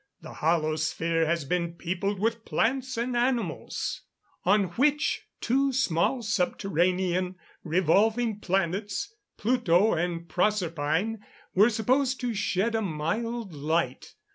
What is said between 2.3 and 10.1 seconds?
plants and animals, on which two small subterranean revolving planets, Pluto